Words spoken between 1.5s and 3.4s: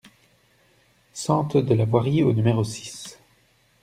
de la Voirie au numéro six